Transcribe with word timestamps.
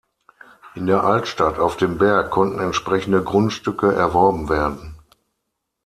In 0.73 0.87
der 0.87 1.03
Altstadt 1.03 1.59
auf 1.59 1.77
dem 1.77 1.99
Berg 1.99 2.31
konnten 2.31 2.57
entsprechende 2.57 3.21
Grundstücke 3.23 3.93
erworben 3.93 4.49
werden. 4.49 4.95